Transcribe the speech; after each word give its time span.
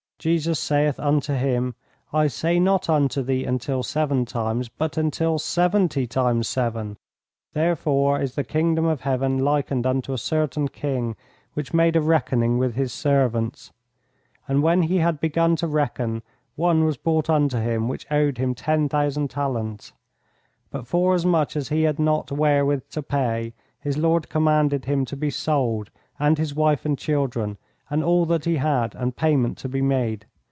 Jesus 0.21 0.59
saith 0.59 0.99
unto 0.99 1.33
him, 1.33 1.73
I 2.13 2.27
say 2.27 2.59
not 2.59 2.87
unto 2.87 3.23
thee 3.23 3.43
until 3.43 3.81
seven 3.81 4.23
times, 4.25 4.69
but 4.69 4.95
until 4.95 5.39
seventy 5.39 6.05
times 6.05 6.47
seven. 6.47 6.97
"Therefore 7.53 8.21
is 8.21 8.35
the 8.35 8.43
Kingdom 8.43 8.85
of 8.85 9.01
Heaven 9.01 9.39
likened 9.39 9.87
unto 9.87 10.13
a 10.13 10.19
certain 10.19 10.67
king 10.67 11.15
which 11.55 11.73
made 11.73 11.95
a 11.95 12.01
reckoning 12.01 12.59
with 12.59 12.75
his 12.75 12.93
servants. 12.93 13.71
And 14.47 14.61
when 14.61 14.83
he 14.83 14.97
had 14.97 15.19
begun 15.19 15.55
to 15.55 15.65
reckon, 15.65 16.21
one 16.55 16.83
was 16.83 16.97
brought 16.97 17.27
unto 17.27 17.57
him 17.57 17.87
which 17.87 18.05
owed 18.11 18.37
him 18.37 18.53
ten 18.53 18.89
thousand 18.89 19.29
talents. 19.31 19.91
But 20.69 20.85
forasmuch 20.85 21.55
as 21.55 21.69
he 21.69 21.81
had 21.81 21.97
not 21.97 22.31
wherewith 22.31 22.89
to 22.91 23.01
pay, 23.01 23.55
his 23.79 23.97
lord 23.97 24.29
commanded 24.29 24.85
him 24.85 25.03
to 25.05 25.17
be 25.17 25.31
sold, 25.31 25.89
and 26.19 26.37
his 26.37 26.53
wife 26.53 26.85
and 26.85 26.95
children, 26.95 27.57
and 27.93 28.01
all 28.05 28.25
that 28.25 28.45
he 28.45 28.55
had, 28.55 28.95
and 28.95 29.17
payment 29.17 29.57
to 29.57 29.67
be 29.67 29.81
made. 29.81 30.25